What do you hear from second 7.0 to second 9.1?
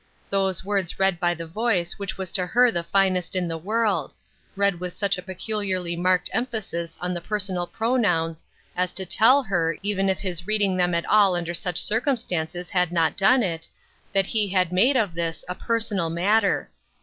the personal pronouns as to